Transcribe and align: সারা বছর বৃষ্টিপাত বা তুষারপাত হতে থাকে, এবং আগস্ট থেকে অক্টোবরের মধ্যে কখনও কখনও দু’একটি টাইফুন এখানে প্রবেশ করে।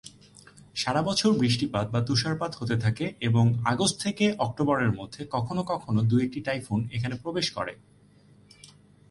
সারা 0.75 1.01
বছর 1.01 1.31
বৃষ্টিপাত 1.33 1.85
বা 1.93 1.99
তুষারপাত 2.07 2.51
হতে 2.55 2.75
থাকে, 2.79 3.05
এবং 3.21 3.45
আগস্ট 3.65 3.95
থেকে 4.01 4.25
অক্টোবরের 4.37 4.91
মধ্যে 4.99 5.21
কখনও 5.31 5.63
কখনও 5.63 6.01
দু’একটি 6.01 6.39
টাইফুন 6.47 6.79
এখানে 6.91 7.15
প্রবেশ 7.23 7.47
করে। 7.51 7.73